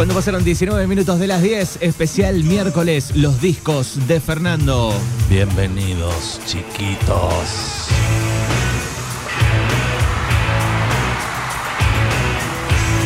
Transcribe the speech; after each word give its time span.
Cuando 0.00 0.14
pasaron 0.14 0.42
19 0.42 0.86
minutos 0.86 1.18
de 1.18 1.26
las 1.26 1.42
10, 1.42 1.82
especial 1.82 2.42
miércoles, 2.42 3.14
los 3.16 3.42
discos 3.42 4.08
de 4.08 4.18
Fernando. 4.18 4.94
Bienvenidos, 5.28 6.40
chiquitos. 6.46 7.88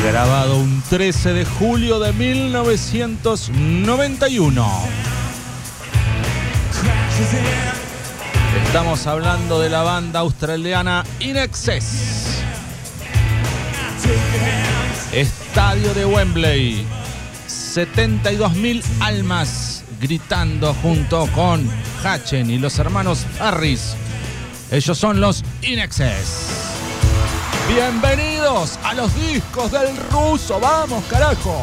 Grabado 0.04 0.57
un 0.57 0.85
13 0.89 1.32
de 1.32 1.45
julio 1.45 1.99
de 1.99 2.12
1991. 2.12 4.68
Estamos 8.67 9.04
hablando 9.08 9.58
de 9.58 9.68
la 9.68 9.82
banda 9.82 10.21
australiana 10.21 11.03
In 11.18 11.39
Excess. 11.39 12.45
Estadio 15.54 15.94
de 15.94 16.04
Wembley. 16.04 16.85
72.000 17.46 18.82
almas 18.99 19.85
gritando 20.00 20.75
junto 20.82 21.29
con 21.29 21.71
Hatchen 22.03 22.50
y 22.50 22.58
los 22.58 22.77
hermanos 22.80 23.25
Harris. 23.39 23.94
Ellos 24.72 24.99
son 24.99 25.21
los 25.21 25.44
In 25.63 25.79
Excess. 25.79 26.49
Bienvenidos 27.68 28.80
a 28.82 28.94
los 28.94 29.14
discos 29.14 29.71
del 29.71 29.96
ruso. 30.11 30.58
Vamos, 30.58 31.04
carajo. 31.04 31.63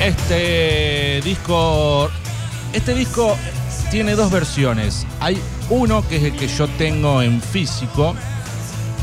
Este 0.00 1.20
disco. 1.22 2.10
Este 2.72 2.94
disco 2.94 3.36
tiene 3.92 4.16
dos 4.16 4.32
versiones. 4.32 5.06
Hay 5.20 5.40
uno 5.70 6.06
que 6.08 6.16
es 6.16 6.22
el 6.24 6.32
que 6.32 6.48
yo 6.48 6.66
tengo 6.68 7.22
en 7.22 7.40
físico, 7.40 8.14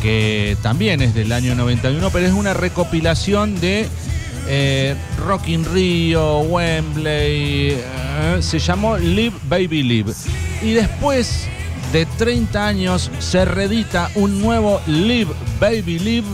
que 0.02 0.58
también 0.62 1.02
es 1.02 1.14
del 1.14 1.32
año 1.32 1.56
91, 1.56 2.10
pero 2.12 2.26
es 2.26 2.34
una 2.34 2.54
recopilación 2.54 3.60
de 3.60 3.88
eh, 4.48 4.96
Rio, 5.74 6.40
Wembley. 6.40 7.72
eh, 7.72 8.38
se 8.42 8.60
llamó 8.60 8.98
Live 8.98 9.36
Baby 9.48 9.84
Live. 9.84 10.14
Y 10.62 10.72
después 10.72 11.48
de 11.92 12.06
30 12.06 12.68
años 12.68 13.12
se 13.20 13.46
reedita 13.46 14.10
un 14.16 14.42
nuevo 14.42 14.82
Live 14.88 15.34
Baby 15.60 16.00
Live 16.00 16.28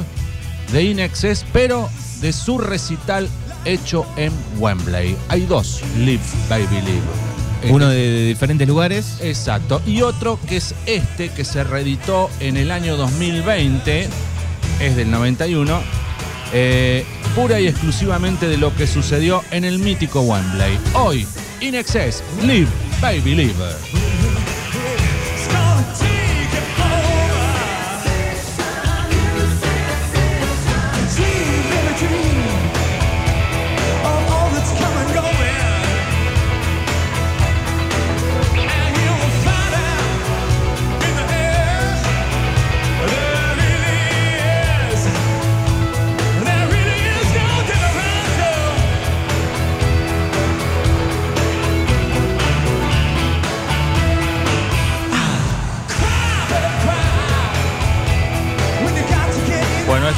de 0.71 0.83
In 0.83 0.99
Excess, 0.99 1.45
pero 1.51 1.89
de 2.21 2.31
su 2.33 2.57
recital 2.57 3.27
hecho 3.65 4.05
en 4.15 4.31
Wembley. 4.59 5.15
Hay 5.29 5.41
dos 5.41 5.81
Live 5.97 6.23
Baby 6.49 6.81
Live. 6.81 7.30
Uno 7.69 7.89
de, 7.89 7.97
de 7.97 8.25
diferentes 8.25 8.67
lugares. 8.67 9.17
Exacto. 9.21 9.81
Y 9.85 10.01
otro 10.01 10.39
que 10.47 10.57
es 10.57 10.73
este, 10.85 11.29
que 11.29 11.45
se 11.45 11.63
reeditó 11.63 12.29
en 12.39 12.57
el 12.57 12.71
año 12.71 12.97
2020, 12.97 14.09
es 14.79 14.95
del 14.95 15.11
91, 15.11 15.81
eh, 16.53 17.05
pura 17.35 17.59
y 17.59 17.67
exclusivamente 17.67 18.47
de 18.47 18.57
lo 18.57 18.75
que 18.75 18.87
sucedió 18.87 19.43
en 19.51 19.63
el 19.63 19.79
mítico 19.79 20.21
Wembley. 20.21 20.77
Hoy, 20.93 21.27
In 21.61 21.75
Excess, 21.75 22.23
Live, 22.41 22.67
Baby 23.01 23.35
Live. 23.35 23.90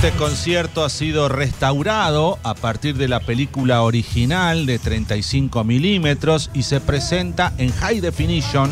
Este 0.03 0.17
concierto 0.17 0.83
ha 0.83 0.89
sido 0.89 1.29
restaurado 1.29 2.37
a 2.43 2.55
partir 2.55 2.97
de 2.97 3.07
la 3.07 3.21
película 3.21 3.83
original 3.83 4.65
de 4.65 4.77
35 4.77 5.63
milímetros 5.63 6.49
y 6.53 6.63
se 6.63 6.81
presenta 6.81 7.53
en 7.57 7.71
high 7.71 8.01
definition 8.01 8.69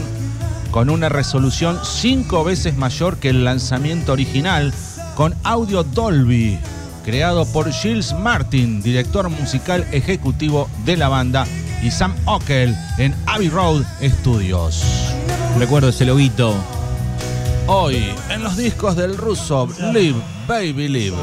con 0.71 0.89
una 0.89 1.07
resolución 1.07 1.79
cinco 1.85 2.43
veces 2.43 2.75
mayor 2.75 3.15
que 3.17 3.29
el 3.29 3.45
lanzamiento 3.45 4.11
original 4.11 4.73
con 5.15 5.33
audio 5.45 5.83
Dolby, 5.83 6.59
creado 7.05 7.45
por 7.45 7.71
Gilles 7.71 8.11
Martin, 8.11 8.81
director 8.81 9.29
musical 9.29 9.87
ejecutivo 9.93 10.69
de 10.83 10.97
la 10.97 11.07
banda, 11.07 11.47
y 11.81 11.91
Sam 11.91 12.13
Ockel 12.25 12.75
en 12.97 13.15
Abbey 13.25 13.47
Road 13.47 13.83
Studios. 14.03 14.83
Recuerdo 15.57 15.87
ese 15.87 16.03
loguito. 16.03 16.80
Hoy, 17.73 18.13
en 18.29 18.43
los 18.43 18.57
discos 18.57 18.97
del 18.97 19.17
ruso, 19.17 19.65
Live, 19.93 20.21
Baby 20.45 20.89
Live. 20.89 21.15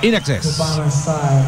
In 0.00 0.14
side. 0.22 1.44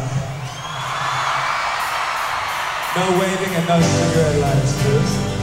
No 2.97 3.01
waving 3.17 3.55
and 3.55 3.67
no 3.69 3.79
cigarette 3.81 4.39
lights, 4.41 4.73
please. 4.83 5.35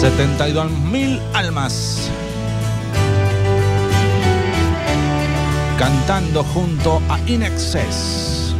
72 0.00 0.70
mil 0.92 1.20
almas. 1.34 2.07
Cantando 5.78 6.42
junto 6.42 7.00
a 7.08 7.20
In 7.26 7.44
Excess. 7.44 8.52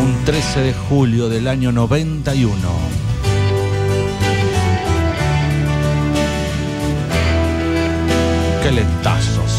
Un 0.00 0.24
13 0.24 0.60
de 0.60 0.72
julio 0.88 1.28
del 1.28 1.48
año 1.48 1.72
91. 1.72 2.56
¡Qué 8.62 8.70
lentazos! 8.70 9.56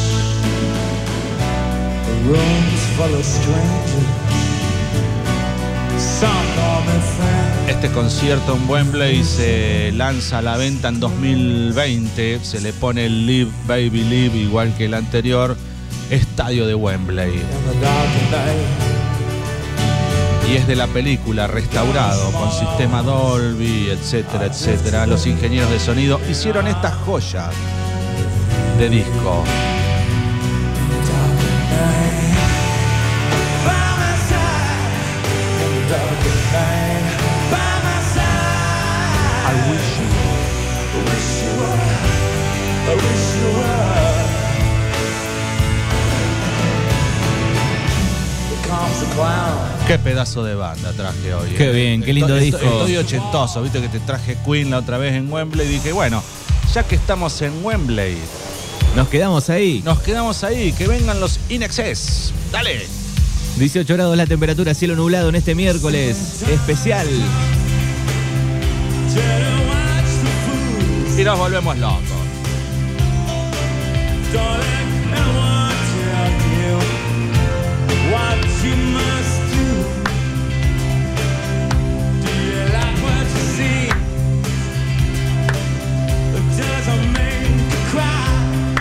Este 7.67 7.91
concierto 7.91 8.55
en 8.55 8.67
Wembley 8.67 9.23
se 9.23 9.91
lanza 9.91 10.39
a 10.39 10.41
la 10.41 10.57
venta 10.57 10.87
en 10.87 10.99
2020. 10.99 12.39
Se 12.43 12.59
le 12.59 12.73
pone 12.73 13.05
el 13.05 13.27
Live 13.27 13.51
Baby 13.67 14.03
Live 14.03 14.37
igual 14.37 14.73
que 14.75 14.85
el 14.85 14.95
anterior. 14.95 15.55
Estadio 16.09 16.65
de 16.65 16.73
Wembley. 16.73 17.39
Y 20.49 20.55
es 20.55 20.65
de 20.65 20.75
la 20.75 20.87
película 20.87 21.45
restaurado 21.45 22.31
con 22.31 22.51
sistema 22.51 23.03
Dolby, 23.03 23.89
etcétera, 23.89 24.45
etcétera. 24.45 25.05
Los 25.05 25.27
ingenieros 25.27 25.69
de 25.69 25.79
sonido 25.79 26.19
hicieron 26.31 26.65
esta 26.67 26.91
joya 26.91 27.51
de 28.79 28.89
disco. 28.89 29.43
Qué 49.87 49.97
pedazo 49.97 50.43
de 50.43 50.53
banda 50.55 50.91
traje 50.93 51.33
hoy. 51.33 51.49
Qué 51.51 51.69
eh. 51.69 51.73
bien, 51.73 52.03
qué 52.03 52.13
lindo 52.13 52.35
Estoy- 52.37 52.45
disco. 52.51 52.57
Estoy, 52.61 52.93
estoy 52.93 52.97
ochentoso, 52.97 53.61
viste 53.61 53.81
que 53.81 53.89
te 53.89 53.99
traje 54.01 54.37
Queen 54.45 54.69
la 54.69 54.79
otra 54.79 54.97
vez 54.97 55.13
en 55.13 55.31
Wembley 55.31 55.65
y 55.67 55.69
dije, 55.71 55.91
bueno, 55.91 56.21
ya 56.73 56.83
que 56.83 56.95
estamos 56.95 57.41
en 57.41 57.65
Wembley, 57.65 58.17
Nos 58.95 59.07
quedamos 59.07 59.49
ahí. 59.49 59.81
nos 59.85 59.99
quedamos 60.01 60.43
ahí, 60.43 60.71
que 60.73 60.87
vengan 60.87 61.19
los 61.19 61.39
In 61.49 61.63
Excess. 61.63 62.31
Dale. 62.51 62.85
18 63.57 63.91
grados 63.95 64.15
la 64.17 64.27
temperatura, 64.27 64.73
cielo 64.73 64.95
nublado 64.95 65.29
en 65.29 65.35
este 65.35 65.55
miércoles 65.55 66.43
especial. 66.47 67.07
Y 71.17 71.23
nos 71.23 71.39
volvemos 71.39 71.75
locos. 71.79 72.03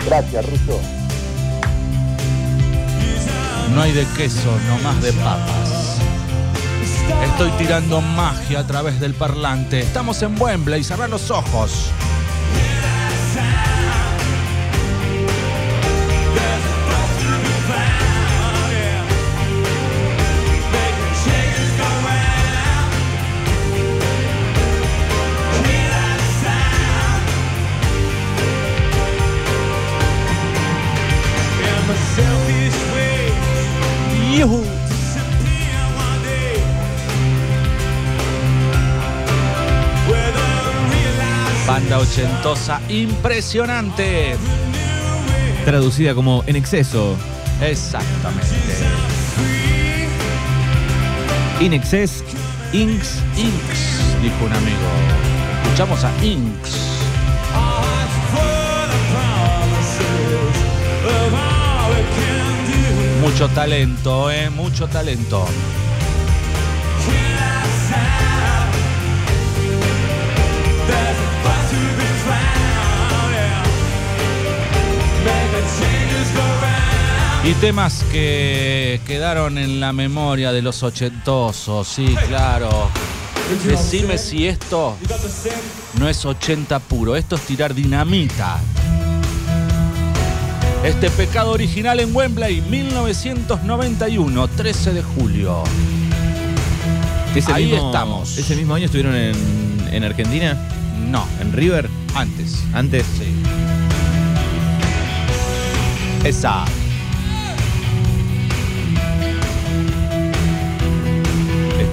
Gracias, 0.07 0.45
Russo. 0.45 0.79
No 3.75 3.81
hay 3.81 3.91
de 3.91 4.05
queso, 4.15 4.57
no 4.69 4.77
más 4.81 5.01
de 5.01 5.11
papas. 5.11 5.97
Estoy 7.25 7.51
tirando 7.57 7.99
magia 7.99 8.59
a 8.59 8.67
través 8.67 9.01
del 9.01 9.13
parlante. 9.13 9.81
Estamos 9.81 10.21
en 10.21 10.41
Wembley, 10.41 10.85
cerrar 10.85 11.09
los 11.09 11.29
ojos. 11.29 11.91
Ochentosa 42.17 42.81
impresionante. 42.89 44.35
Traducida 45.65 46.15
como 46.15 46.43
en 46.47 46.55
exceso. 46.55 47.15
Exactamente. 47.61 48.47
In 51.59 51.73
excess, 51.73 52.23
inks. 52.73 53.19
Inks, 53.37 54.21
dijo 54.23 54.45
un 54.45 54.53
amigo. 54.53 54.77
Escuchamos 55.63 56.03
a 56.03 56.11
Inks. 56.23 56.87
Mucho 63.21 63.47
talento, 63.49 64.31
eh, 64.31 64.49
mucho 64.49 64.87
talento. 64.87 65.45
Y 77.47 77.53
temas 77.61 78.03
que 78.11 78.99
quedaron 79.07 79.57
en 79.57 79.79
la 79.79 79.93
memoria 79.93 80.51
de 80.51 80.61
los 80.61 80.83
ochentosos, 80.83 81.87
sí, 81.87 82.13
claro. 82.27 82.89
Decime 83.65 84.17
si 84.17 84.45
esto 84.47 84.97
no 85.97 86.09
es 86.09 86.25
80 86.25 86.79
puro, 86.79 87.15
esto 87.15 87.37
es 87.37 87.41
tirar 87.43 87.73
dinamita. 87.73 88.59
Este 90.83 91.09
pecado 91.09 91.51
original 91.51 92.01
en 92.01 92.13
Wembley, 92.13 92.59
1991, 92.61 94.47
13 94.49 94.93
de 94.93 95.01
julio. 95.03 95.63
Ese 97.33 97.53
Ahí 97.53 97.65
mismo- 97.71 97.85
estamos. 97.87 98.37
¿Ese 98.37 98.55
mismo 98.57 98.73
año 98.75 98.85
estuvieron 98.85 99.15
en, 99.15 99.35
en 99.91 100.03
Argentina? 100.03 100.57
No, 101.09 101.25
¿En 101.39 101.53
River? 101.53 101.89
antes. 102.13 102.57
Antes. 102.73 103.05
Sí. 103.17 103.33
Esa. 106.27 106.65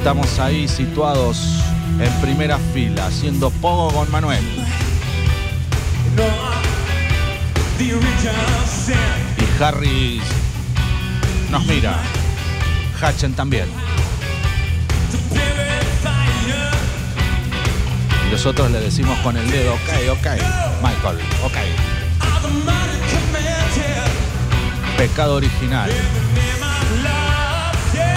Estamos 0.04 0.38
ahí 0.38 0.68
situados 0.68 1.64
en 1.98 2.12
primera 2.20 2.58
fila, 2.74 3.06
haciendo 3.06 3.48
poco 3.48 3.90
con 3.90 4.10
Manuel. 4.10 4.44
Y 9.38 9.62
Harry 9.62 10.20
nos 11.50 11.64
mira. 11.64 11.96
Hatchen 13.00 13.32
también. 13.32 13.66
Y 18.28 18.30
nosotros 18.30 18.70
le 18.70 18.80
decimos 18.80 19.18
con 19.20 19.38
el 19.38 19.50
dedo, 19.50 19.72
ok, 19.72 20.18
ok, 20.18 20.26
Michael, 20.82 21.18
ok. 21.46 21.56
Pecado 24.98 25.36
original. 25.36 25.90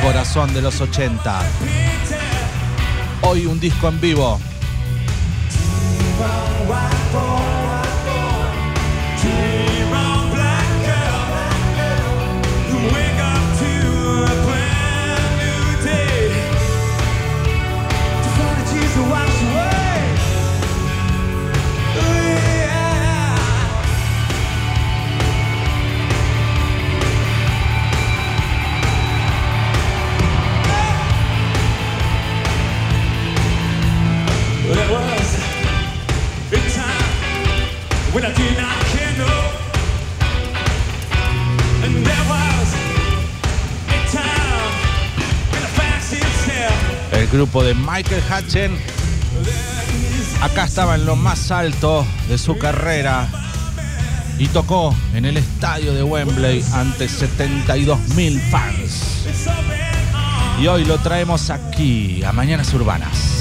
Corazón 0.08 0.54
de 0.54 0.62
los 0.62 0.80
80. 0.80 1.42
Hoy 3.24 3.46
un 3.46 3.60
disco 3.60 3.90
en 3.90 4.00
vivo. 4.00 4.40
Grupo 47.38 47.64
de 47.64 47.76
Michael 47.76 48.24
Hutchen. 48.32 48.76
Acá 50.42 50.64
estaba 50.64 50.96
en 50.96 51.06
lo 51.06 51.16
más 51.16 51.52
alto 51.52 52.04
de 52.28 52.36
su 52.40 52.58
carrera 52.58 53.28
y 54.40 54.48
tocó 54.48 54.96
en 55.14 55.24
el 55.24 55.38
estadio 55.38 55.94
de 55.94 56.02
Wembley 56.02 56.66
ante 56.74 57.08
72 57.08 58.00
mil 58.16 58.42
fans. 58.50 59.28
Y 60.60 60.66
hoy 60.66 60.84
lo 60.86 60.98
traemos 60.98 61.52
aquí, 61.52 62.24
a 62.24 62.32
Mañanas 62.32 62.74
Urbanas. 62.74 63.37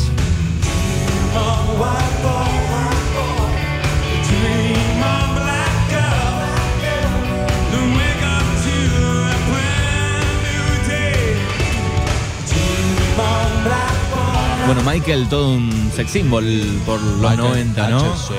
Michael, 14.86 15.28
todo 15.28 15.48
un 15.50 15.90
sex 15.94 16.12
symbol 16.12 16.44
por 16.86 17.00
los 17.00 17.18
Michael 17.18 17.38
90, 17.38 17.90
¿no? 17.90 18.16
Sí, 18.16 18.34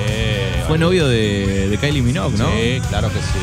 Fue 0.66 0.78
novio 0.78 1.06
de, 1.06 1.68
de 1.68 1.76
Kylie 1.76 2.00
Minogue, 2.00 2.38
¿no? 2.38 2.48
Sí, 2.48 2.80
claro 2.88 3.08
que 3.12 3.18
sí. 3.18 3.38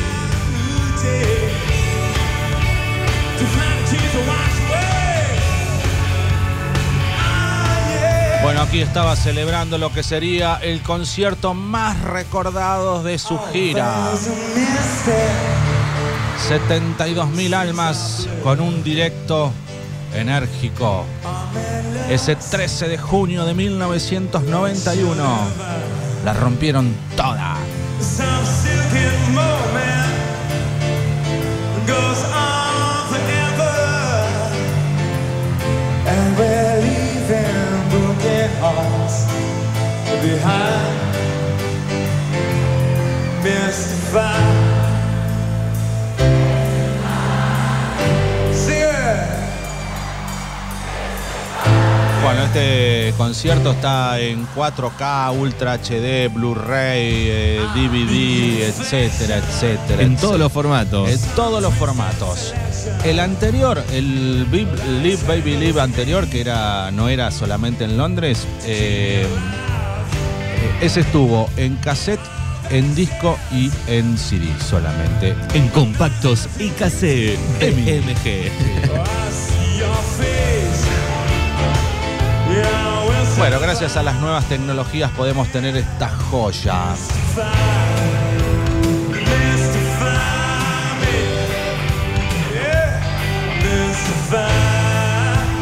Bueno, 8.42 8.62
aquí 8.62 8.80
estaba 8.80 9.14
celebrando 9.14 9.78
lo 9.78 9.92
que 9.92 10.02
sería 10.02 10.56
el 10.56 10.82
concierto 10.82 11.54
más 11.54 12.00
recordado 12.02 13.04
de 13.04 13.18
su 13.18 13.38
gira. 13.52 14.10
There's 14.10 14.26
a 14.26 14.30
mystery. 14.58 15.66
72 16.48 17.30
mil 17.30 17.54
almas 17.54 18.28
con 18.42 18.60
un 18.60 18.82
directo 18.84 19.52
enérgico. 20.16 21.04
Ese 22.08 22.36
13 22.36 22.88
de 22.88 22.98
junio 22.98 23.44
de 23.44 23.54
1991 23.54 25.14
la 26.24 26.32
rompieron 26.34 26.94
toda. 27.16 27.56
Some 28.00 28.46
silken 28.46 29.36
Bueno, 52.36 52.52
este 52.52 53.14
concierto 53.16 53.72
está 53.72 54.20
en 54.20 54.46
4K, 54.48 55.34
Ultra 55.38 55.78
HD, 55.78 56.28
Blu-ray, 56.30 57.28
eh, 57.30 57.60
DVD, 57.74 58.68
etcétera, 58.68 59.38
etcétera. 59.38 60.02
En 60.02 60.18
todos 60.18 60.38
los 60.38 60.52
formatos. 60.52 61.08
En 61.08 61.18
todos 61.34 61.62
los 61.62 61.72
formatos. 61.72 62.52
El 63.04 63.20
anterior, 63.20 63.82
el 63.90 64.42
Live 64.50 65.22
Baby 65.26 65.56
Live 65.56 65.80
anterior, 65.80 66.28
que 66.28 66.42
era, 66.42 66.90
no 66.90 67.08
era 67.08 67.30
solamente 67.30 67.84
en 67.84 67.96
Londres, 67.96 68.46
eh, 68.66 69.26
ese 70.82 71.00
estuvo 71.00 71.48
en 71.56 71.76
cassette 71.76 72.20
en 72.68 72.94
disco 72.94 73.38
y 73.50 73.70
en 73.86 74.18
CD 74.18 74.46
solamente. 74.60 75.34
En 75.54 75.68
compactos 75.68 76.50
y 76.58 76.68
cassette 76.68 77.38
BMG. 77.60 78.50
Bueno, 83.38 83.60
gracias 83.60 83.98
a 83.98 84.02
las 84.02 84.16
nuevas 84.16 84.46
tecnologías 84.46 85.10
podemos 85.10 85.48
tener 85.48 85.76
esta 85.76 86.08
joya. 86.08 86.94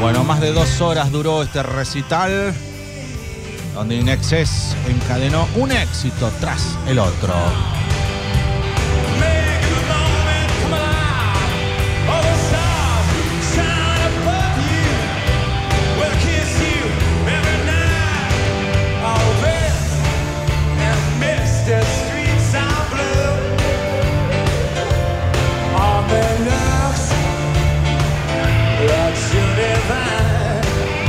Bueno, 0.01 0.23
más 0.23 0.41
de 0.41 0.53
dos 0.53 0.81
horas 0.81 1.11
duró 1.11 1.43
este 1.43 1.65
recital, 1.65 2.55
donde 3.75 3.97
Inexcess 3.97 4.77
encadenó 4.89 5.49
un 5.57 5.73
éxito 5.73 6.31
tras 6.41 6.79
el 6.87 7.01
otro. 7.01 7.35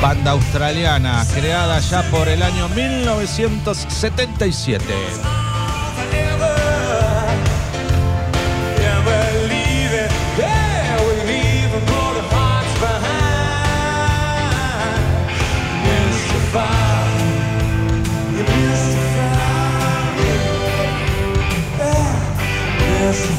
Banda 0.06 0.32
australiana 0.32 1.26
creada 1.34 1.80
ya 1.80 2.04
por 2.12 2.28
el 2.28 2.44
año 2.44 2.70
1977. 2.70 4.86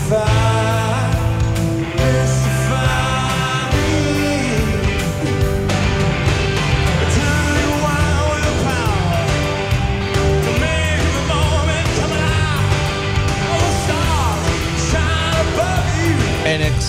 Forever. 0.08 0.45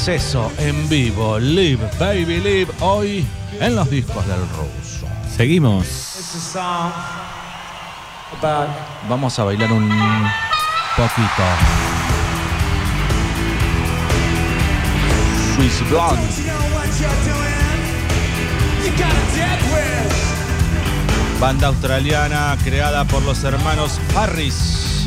Exceso, 0.07 0.49
en 0.57 0.87
vivo, 0.87 1.37
Live 1.37 1.89
Baby 1.99 2.39
Live, 2.39 2.71
hoy 2.79 3.27
en 3.59 3.75
los 3.75 3.89
discos 3.89 4.25
del 4.25 4.39
ruso. 4.39 5.05
Seguimos. 5.35 5.85
Vamos 9.09 9.37
a 9.37 9.43
bailar 9.43 9.69
un 9.69 9.89
poquito. 10.95 11.43
Swiss 15.55 15.89
Blonde. 15.89 16.21
Banda 21.41 21.67
australiana 21.67 22.57
creada 22.63 23.03
por 23.03 23.23
los 23.23 23.43
hermanos 23.43 23.99
Harris. 24.15 25.05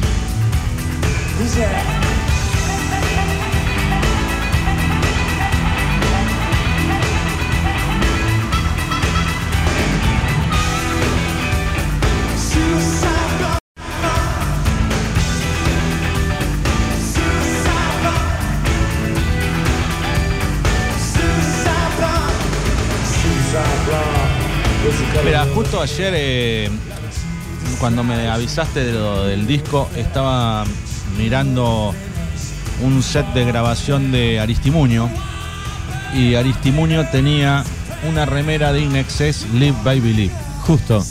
Justo 25.55 25.81
ayer, 25.81 26.13
eh, 26.17 26.71
cuando 27.79 28.03
me 28.05 28.29
avisaste 28.29 28.85
de 28.85 28.93
lo 28.93 29.25
del 29.25 29.47
disco, 29.47 29.89
estaba 29.97 30.65
mirando 31.19 31.95
un 32.83 33.03
set 33.03 33.27
de 33.35 33.45
grabación 33.45 34.13
de 34.13 34.41
Aristimuño. 34.41 35.11
Y 36.15 36.35
Aristimuño 36.35 37.07
tenía 37.11 37.65
una 38.09 38.27
remera 38.27 38.73
de 38.73 38.81
Inexcess 38.81 39.47
Live 39.55 39.77
Baby 39.85 40.13
Live. 40.13 40.35
Justo. 40.67 41.05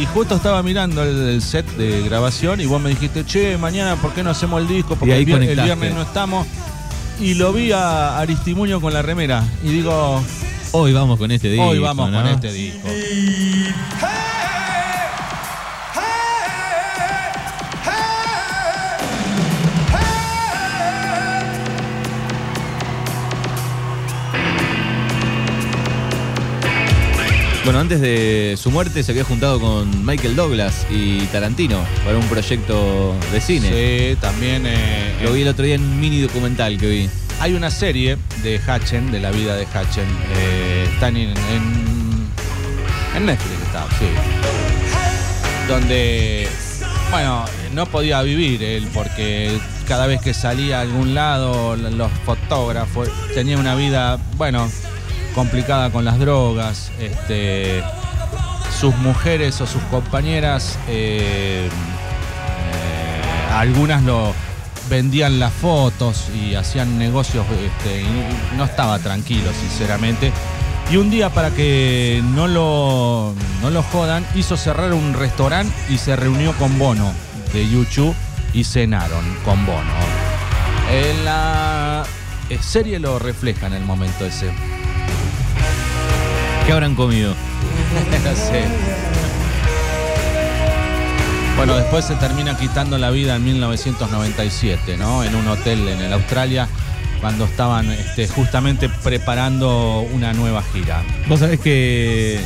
Y 0.00 0.04
justo 0.06 0.36
estaba 0.36 0.62
mirando 0.62 1.02
el, 1.02 1.28
el 1.28 1.42
set 1.42 1.64
de 1.76 2.02
grabación 2.02 2.60
y 2.60 2.66
vos 2.66 2.80
me 2.82 2.90
dijiste, 2.90 3.24
che, 3.24 3.56
mañana, 3.56 3.96
¿por 3.96 4.12
qué 4.12 4.22
no 4.22 4.30
hacemos 4.30 4.60
el 4.60 4.68
disco? 4.68 4.96
Porque 4.96 5.16
el, 5.16 5.24
vier- 5.26 5.48
el 5.48 5.60
viernes 5.60 5.94
no 5.94 6.02
estamos. 6.02 6.46
Y 7.18 7.34
lo 7.34 7.52
vi 7.54 7.72
a 7.72 8.18
Aristimuño 8.18 8.80
con 8.80 8.92
la 8.92 9.00
remera. 9.00 9.42
Y 9.64 9.68
digo, 9.68 10.22
Hoy 10.72 10.92
vamos 10.92 11.18
con 11.18 11.30
este 11.30 11.48
disco. 11.48 11.66
hoy 11.68 11.78
vamos 11.78 12.10
¿no? 12.10 12.20
con 12.20 12.30
este 12.30 12.52
disco. 12.52 12.86
Bueno, 27.64 27.80
antes 27.80 28.00
de 28.00 28.54
su 28.56 28.70
muerte 28.70 29.02
se 29.02 29.10
había 29.10 29.24
juntado 29.24 29.58
con 29.58 30.06
Michael 30.06 30.36
Douglas 30.36 30.86
y 30.88 31.18
Tarantino 31.26 31.80
para 32.04 32.16
un 32.16 32.24
proyecto 32.28 33.12
de 33.32 33.40
cine. 33.40 33.68
Sí, 34.12 34.16
también 34.20 34.62
eh, 34.66 35.16
Lo 35.24 35.32
vi 35.32 35.42
el 35.42 35.48
otro 35.48 35.64
día 35.64 35.74
en 35.74 35.82
un 35.82 35.98
mini 36.00 36.20
documental 36.20 36.78
que 36.78 36.86
vi. 36.88 37.10
hay 37.40 37.54
una 37.54 37.72
serie 37.72 38.18
de 38.44 38.60
Hatchen, 38.64 39.10
de 39.10 39.18
la 39.18 39.32
vida 39.32 39.56
de 39.56 39.66
Hatchen. 39.66 40.06
eh, 40.36 40.88
están 40.92 41.16
en, 41.16 41.30
en, 41.30 42.28
en 43.16 43.26
Netflix, 43.26 43.55
sí. 43.98 44.06
Donde, 45.68 46.48
bueno, 47.10 47.44
no 47.74 47.86
podía 47.86 48.22
vivir 48.22 48.62
él 48.62 48.88
porque 48.94 49.58
cada 49.86 50.06
vez 50.06 50.20
que 50.20 50.34
salía 50.34 50.78
a 50.78 50.80
algún 50.82 51.14
lado, 51.14 51.76
los 51.76 52.10
fotógrafos, 52.24 53.08
tenía 53.34 53.58
una 53.58 53.74
vida, 53.74 54.18
bueno, 54.36 54.68
complicada 55.34 55.90
con 55.90 56.04
las 56.04 56.18
drogas. 56.18 56.90
Este, 56.98 57.82
sus 58.78 58.94
mujeres 58.96 59.60
o 59.60 59.66
sus 59.66 59.82
compañeras, 59.84 60.78
eh, 60.88 61.68
eh, 61.68 63.54
algunas 63.54 64.02
lo 64.02 64.34
vendían 64.90 65.38
las 65.38 65.52
fotos 65.52 66.28
y 66.34 66.54
hacían 66.54 66.98
negocios, 66.98 67.46
este, 67.64 68.02
y 68.02 68.56
no 68.56 68.64
estaba 68.64 68.98
tranquilo, 68.98 69.50
sinceramente. 69.52 70.32
Y 70.88 70.96
un 70.98 71.10
día, 71.10 71.30
para 71.30 71.50
que 71.50 72.22
no 72.34 72.46
lo, 72.46 73.34
no 73.60 73.70
lo 73.70 73.82
jodan, 73.82 74.24
hizo 74.36 74.56
cerrar 74.56 74.92
un 74.94 75.14
restaurante 75.14 75.74
y 75.88 75.98
se 75.98 76.14
reunió 76.14 76.52
con 76.52 76.78
Bono 76.78 77.12
de 77.52 77.68
YouTube 77.68 78.14
y 78.52 78.62
cenaron 78.62 79.24
con 79.44 79.66
Bono. 79.66 79.92
En 80.92 81.24
la 81.24 82.04
eh, 82.50 82.58
serie 82.60 83.00
lo 83.00 83.18
refleja 83.18 83.66
en 83.66 83.72
el 83.72 83.84
momento 83.84 84.24
ese. 84.24 84.52
¿Qué 86.66 86.72
habrán 86.72 86.94
comido? 86.94 87.34
Bueno, 91.56 91.74
después 91.74 92.04
se 92.04 92.14
termina 92.16 92.54
quitando 92.58 92.98
la 92.98 93.10
vida 93.10 93.36
en 93.36 93.44
1997, 93.44 94.98
¿no? 94.98 95.24
En 95.24 95.34
un 95.34 95.48
hotel 95.48 95.88
en 95.88 96.02
el 96.02 96.12
Australia, 96.12 96.68
cuando 97.20 97.44
estaban 97.44 97.90
este, 97.90 98.28
justamente 98.28 98.88
preparando 99.02 100.00
una 100.12 100.32
nueva 100.32 100.62
gira. 100.72 101.02
Vos 101.28 101.40
sabés 101.40 101.58
que 101.60 102.40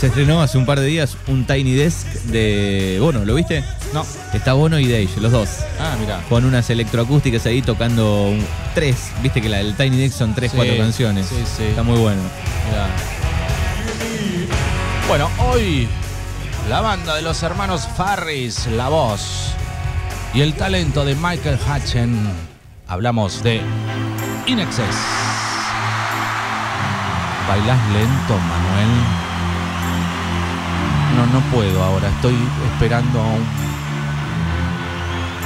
se 0.00 0.06
estrenó 0.08 0.42
hace 0.42 0.58
un 0.58 0.66
par 0.66 0.80
de 0.80 0.86
días 0.86 1.16
un 1.28 1.44
Tiny 1.46 1.74
Desk 1.74 2.06
de 2.24 2.96
Bono, 3.00 3.24
¿lo 3.24 3.34
viste? 3.34 3.62
No. 3.94 4.04
Está 4.32 4.54
Bono 4.54 4.78
y 4.80 4.86
Dage, 4.88 5.20
los 5.20 5.30
dos. 5.30 5.48
Ah, 5.78 5.94
mira. 6.00 6.20
Con 6.28 6.44
unas 6.44 6.68
electroacústicas 6.70 7.46
ahí 7.46 7.62
tocando 7.62 8.24
un- 8.28 8.44
tres. 8.74 8.96
Viste 9.22 9.40
que 9.40 9.48
la 9.48 9.58
del 9.58 9.76
Tiny 9.76 9.96
Desk 9.98 10.16
son 10.18 10.34
tres, 10.34 10.50
Sí, 10.50 10.56
cuatro 10.56 10.76
canciones. 10.76 11.26
sí, 11.26 11.36
sí. 11.56 11.64
Está 11.64 11.82
muy 11.82 11.98
bueno. 12.00 12.20
Mirá. 12.68 12.86
Bueno, 15.08 15.28
hoy 15.38 15.86
la 16.68 16.80
banda 16.80 17.14
de 17.16 17.22
los 17.22 17.42
hermanos 17.42 17.86
Farris, 17.96 18.66
la 18.68 18.88
voz 18.88 19.52
y 20.32 20.40
el 20.40 20.54
talento 20.54 21.04
de 21.04 21.14
Michael 21.14 21.58
Hutchen. 21.68 22.51
Hablamos 22.92 23.42
de 23.42 23.62
Inexcess. 24.46 24.84
¿Bailás 27.48 27.78
lento, 27.90 28.36
Manuel? 28.36 28.88
No, 31.16 31.26
no 31.32 31.40
puedo 31.50 31.82
ahora. 31.82 32.08
Estoy 32.10 32.36
esperando 32.74 33.18
a 33.18 33.24
un... 33.28 33.44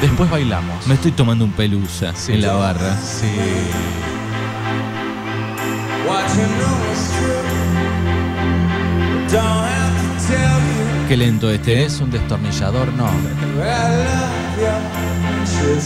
Después 0.00 0.28
bailamos. 0.28 0.84
Me 0.88 0.94
estoy 0.94 1.12
tomando 1.12 1.44
un 1.44 1.52
pelusa 1.52 2.16
Sí. 2.16 2.32
en 2.32 2.42
la 2.42 2.54
barra. 2.54 2.96
Sí. 2.96 3.30
Qué 11.08 11.16
lento 11.16 11.48
este, 11.50 11.82
¿eh? 11.82 11.84
¿Es 11.84 12.00
un 12.00 12.10
destornillador? 12.10 12.92
No. 12.94 13.08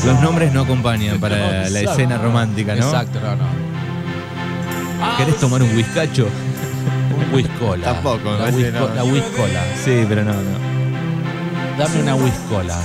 Los 0.04 0.20
nombres 0.20 0.52
no 0.52 0.62
acompañan 0.62 1.18
para 1.20 1.68
la 1.68 1.80
escena 1.80 2.18
romántica, 2.18 2.75
¿no? 2.75 2.84
Exacto, 2.87 3.20
no, 3.20 3.37
no. 3.37 5.16
¿Querés 5.16 5.37
tomar 5.37 5.62
un 5.62 5.75
whiskacho? 5.76 6.28
Un 7.28 7.34
whiskola. 7.34 7.84
Tampoco, 7.94 8.32
La, 8.32 8.50
whisko- 8.50 8.72
no. 8.72 8.94
la 8.94 9.04
whiskola. 9.04 9.62
Sí, 9.84 10.04
pero 10.08 10.25
no, 10.25 10.32
no. 10.34 10.70
Dame 11.78 12.02
una 12.02 12.14
whiskola. 12.14 12.76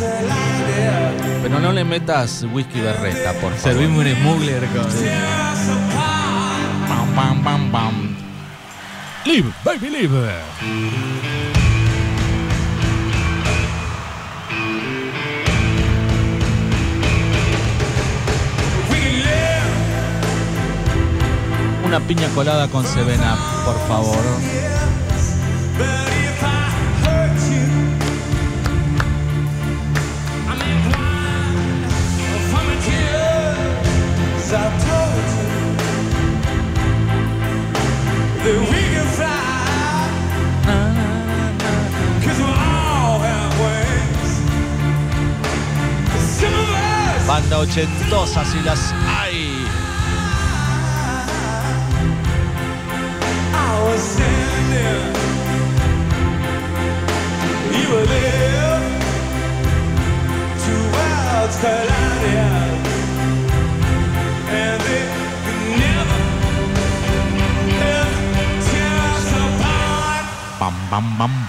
Pero 1.41 1.59
no 1.59 1.71
le 1.73 1.83
metas 1.83 2.45
whisky 2.53 2.79
berreta, 2.79 3.33
por 3.33 3.53
favor. 3.53 3.59
Servimos 3.59 4.05
un 4.05 4.15
smuggler 4.15 4.65
con. 4.67 4.85
Pam, 6.87 7.15
pam, 7.15 7.43
pam, 7.43 7.71
pam. 7.71 8.15
Live, 9.25 9.51
baby, 9.63 9.89
live. 9.89 10.31
Una 21.95 22.05
piña 22.05 22.27
colada 22.35 22.67
con 22.67 22.85
Sevena, 22.85 23.37
por 23.63 23.79
favor. 23.87 24.17
but 25.77 26.09
if 26.09 26.43
I 26.43 26.69
hurt 27.05 27.39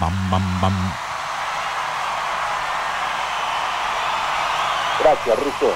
bam, 0.07 0.29
bam, 0.31 0.61
bam. 0.61 0.93
Gracias, 4.99 5.39
Russo. 5.39 5.73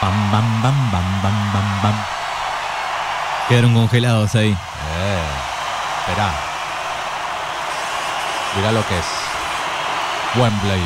Bam, 0.00 0.30
bam, 0.30 0.62
bam, 0.62 0.90
bam, 0.92 1.22
bam, 1.22 1.52
bam, 1.52 1.82
bam. 1.82 1.96
Quedaron 3.48 3.74
congelados 3.74 4.34
ahí. 4.36 4.52
Eh, 4.52 5.22
esperá. 6.00 6.30
Mirá 8.56 8.72
lo 8.72 8.86
que 8.86 8.98
es. 8.98 9.06
Wembley. 10.36 10.82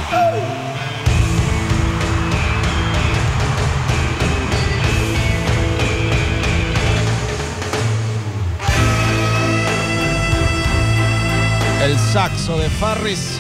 El 11.85 11.99
saxo 11.99 12.57
de 12.57 12.71
Farris. 12.71 13.39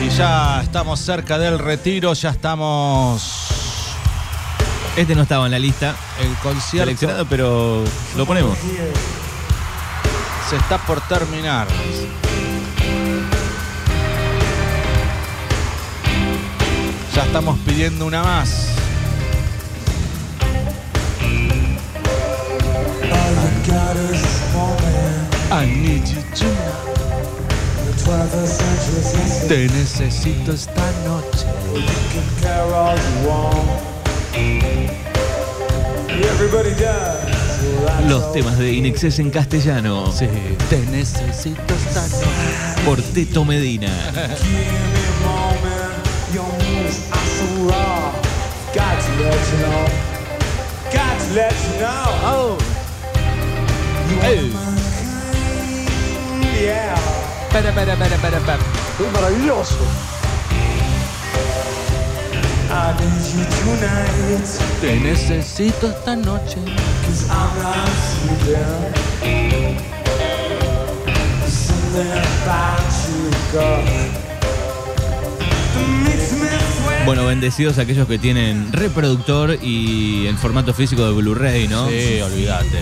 Y 0.00 0.08
ya 0.10 0.62
estamos 0.62 1.00
cerca 1.00 1.38
del 1.38 1.58
retiro, 1.58 2.12
ya 2.12 2.30
estamos. 2.30 3.41
Este 4.96 5.14
no 5.14 5.22
estaba 5.22 5.46
en 5.46 5.52
la 5.52 5.58
lista 5.58 5.96
El 6.20 6.28
concierto 6.42 6.84
seleccionado, 6.84 7.24
pero 7.26 7.82
lo 8.16 8.26
ponemos. 8.26 8.58
se 10.50 10.56
está 10.56 10.76
por 10.86 11.00
terminar. 11.08 11.66
Ya 17.14 17.24
estamos 17.24 17.58
pidiendo 17.60 18.06
una 18.06 18.22
más. 18.22 18.68
All 23.02 23.34
you 23.34 23.72
got 23.72 23.96
is 23.96 24.10
this 24.10 24.54
moment. 24.54 25.52
I 25.52 25.66
need 25.66 26.06
you 26.06 26.22
tonight. 26.34 26.92
The 27.86 27.92
12th 28.04 28.46
century's 28.46 29.48
Te 29.48 29.68
necesito 29.68 30.52
esta 30.52 30.90
noche. 31.06 31.46
Los 38.08 38.32
temas 38.32 38.58
de 38.58 38.72
Inexcess 38.72 39.18
en 39.18 39.30
castellano. 39.30 40.10
Sí, 40.12 40.26
te 40.68 40.78
necesito 40.86 41.74
noche. 41.74 42.26
Por 42.84 43.00
Teto 43.00 43.44
Medina. 43.44 43.88
Give 44.12 44.52
me 44.52 45.04
a 45.06 45.12
moment. 45.26 45.72
Your 46.32 46.44
moves 46.44 47.10
are 47.12 47.32
I 62.74 62.96
need 62.98 63.20
you 63.36 63.44
tonight. 63.60 64.48
Te 64.80 64.98
necesito 65.00 65.90
esta 65.90 66.16
noche. 66.16 66.56
Cause 67.04 67.28
I'm 67.28 67.62
not 67.62 67.88
sleeping. 68.08 69.76
There's 71.38 71.52
something 71.52 72.10
about 72.10 72.80
you, 73.08 73.30
girl. 73.52 73.84
that 75.74 75.86
makes 76.02 76.32
me 76.32 76.48
sweat. 76.48 77.04
Bueno, 77.04 77.26
bendecidos 77.26 77.76
aquellos 77.76 78.08
que 78.08 78.18
tienen 78.18 78.72
reproductor 78.72 79.58
y 79.62 80.26
en 80.26 80.38
formato 80.38 80.72
físico 80.72 81.04
de 81.04 81.12
Blu-ray, 81.12 81.68
¿no? 81.68 81.90
Sí, 81.90 82.22
olvídate. 82.22 82.78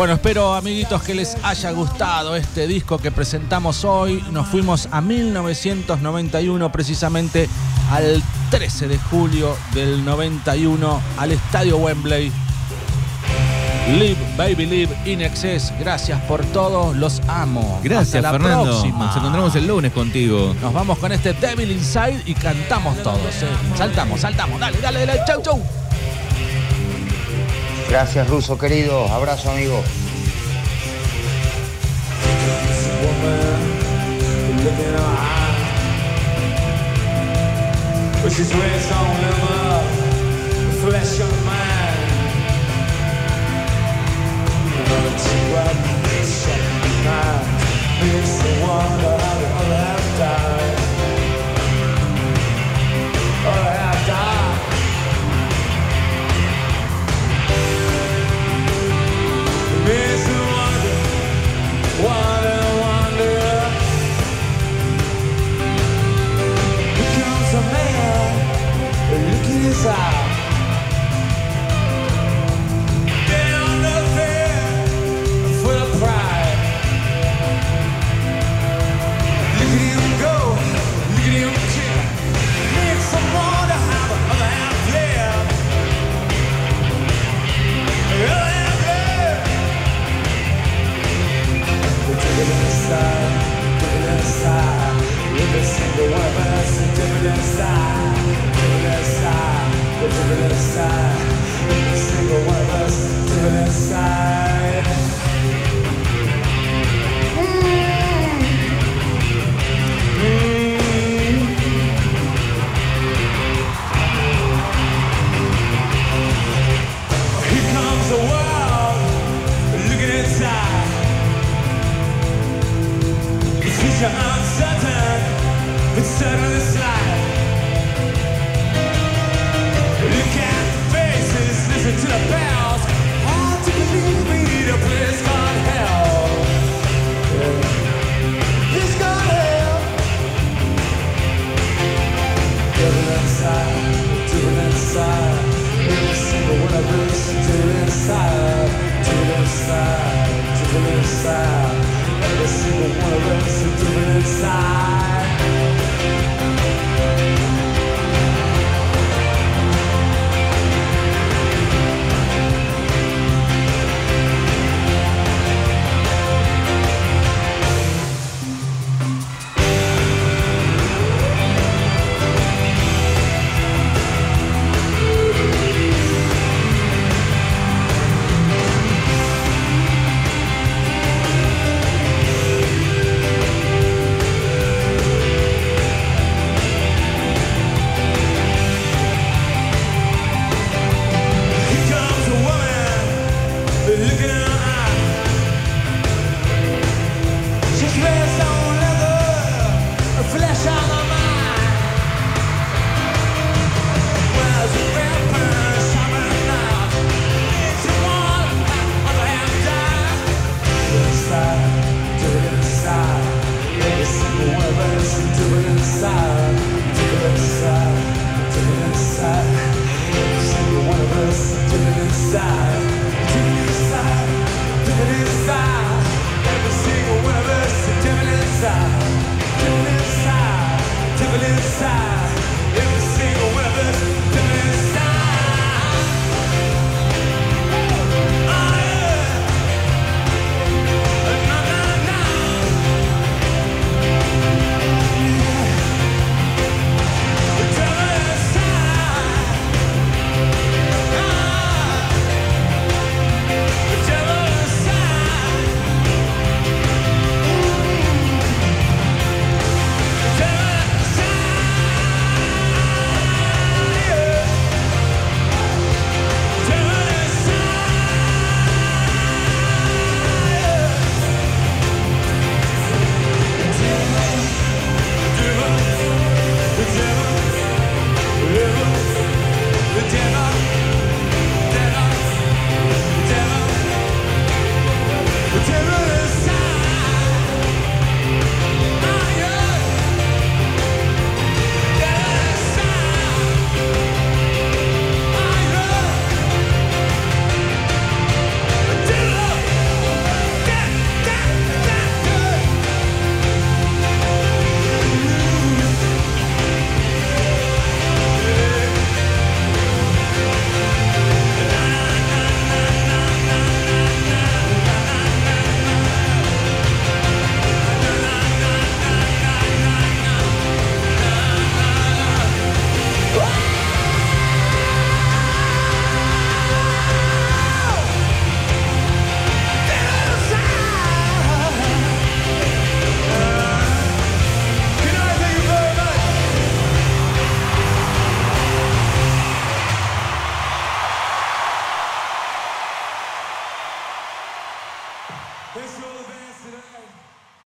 Bueno, 0.00 0.14
espero 0.14 0.54
amiguitos 0.54 1.02
que 1.02 1.14
les 1.14 1.36
haya 1.42 1.72
gustado 1.72 2.34
este 2.34 2.66
disco 2.66 2.96
que 2.96 3.10
presentamos 3.10 3.84
hoy. 3.84 4.24
Nos 4.30 4.48
fuimos 4.48 4.88
a 4.90 5.02
1991, 5.02 6.72
precisamente 6.72 7.50
al 7.90 8.22
13 8.48 8.88
de 8.88 8.96
julio 8.96 9.54
del 9.74 10.02
91, 10.02 11.02
al 11.18 11.32
Estadio 11.32 11.76
Wembley. 11.76 12.32
Live, 13.88 14.16
baby, 14.38 14.64
live, 14.64 14.96
in 15.04 15.20
excess. 15.20 15.70
Gracias 15.78 16.18
por 16.22 16.46
todo, 16.46 16.94
los 16.94 17.20
amo. 17.28 17.78
Gracias, 17.84 18.14
Hasta 18.14 18.20
la 18.22 18.30
Fernando. 18.30 18.70
próxima. 18.70 19.04
Nos 19.04 19.16
encontramos 19.18 19.54
el 19.56 19.66
lunes 19.66 19.92
contigo. 19.92 20.56
Nos 20.62 20.72
vamos 20.72 20.96
con 20.96 21.12
este 21.12 21.34
Devil 21.34 21.72
Inside 21.72 22.22
y 22.24 22.32
cantamos 22.32 22.96
todos. 23.02 23.42
¿eh? 23.42 23.76
Saltamos, 23.76 24.18
saltamos. 24.22 24.58
Dale, 24.60 24.80
dale, 24.80 25.04
dale. 25.04 25.20
Chau, 25.26 25.42
chau. 25.42 25.79
Gracias, 27.90 28.28
Ruso, 28.28 28.56
querido. 28.56 29.04
Abrazo, 29.08 29.50
amigo. 29.50 29.82